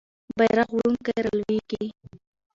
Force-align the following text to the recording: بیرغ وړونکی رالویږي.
بیرغ 0.37 0.69
وړونکی 0.73 1.11
رالویږي. 1.25 1.85